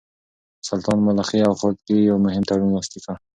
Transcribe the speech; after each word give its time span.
سلطان 0.69 0.97
ملخي 1.07 1.39
او 1.47 1.53
خودکي 1.59 1.97
يو 2.09 2.17
مهم 2.25 2.43
تړون 2.49 2.69
لاسليک 2.75 3.03
کړ. 3.05 3.15